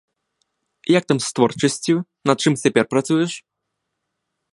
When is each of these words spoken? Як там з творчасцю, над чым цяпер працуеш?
Як 0.97 1.03
там 1.09 1.19
з 1.25 1.29
творчасцю, 1.39 1.95
над 2.31 2.37
чым 2.47 2.53
цяпер 2.63 2.85
працуеш? 2.95 3.31